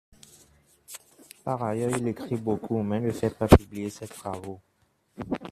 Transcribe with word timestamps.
Par 1.43 1.61
ailleurs 1.61 1.95
il 1.95 2.07
écrit 2.07 2.35
beaucoup 2.35 2.81
mais 2.81 2.99
ne 2.99 3.11
fait 3.11 3.29
pas 3.37 3.47
publier 3.47 3.91
ses 3.91 4.07
travaux. 4.07 4.59